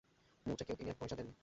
মুটেকেও 0.45 0.75
তিনি 0.79 0.89
এক 0.89 0.97
পয়সা 0.99 1.15
দেন 1.15 1.27
নি। 1.27 1.33